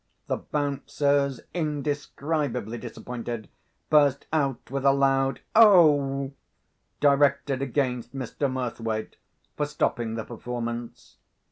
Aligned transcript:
The 0.25 0.37
Bouncers, 0.37 1.41
indescribably 1.53 2.79
disappointed, 2.79 3.49
burst 3.91 4.25
out 4.33 4.71
with 4.71 4.83
a 4.83 4.91
loud 4.91 5.41
"O!" 5.55 6.31
directed 6.99 7.61
against 7.61 8.11
Mr. 8.15 8.51
Murthwaite 8.51 9.17
for 9.55 9.67
stopping 9.67 10.15
the 10.15 10.23
performance. 10.23 11.17